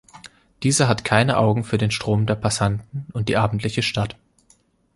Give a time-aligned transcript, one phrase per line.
[0.63, 4.17] Dieser hat keine Augen für den Strom der Passanten und die abendliche Stadt.